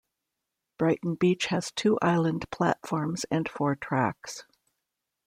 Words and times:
Brighton 0.79 1.13
Beach 1.13 1.45
has 1.51 1.71
two 1.73 1.99
island 2.01 2.49
platforms 2.49 3.23
and 3.29 3.47
four 3.47 3.75
tracks. 3.75 4.41